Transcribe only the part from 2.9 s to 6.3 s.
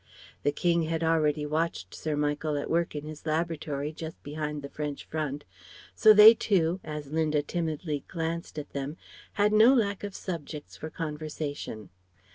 in his laboratory just behind the French front; so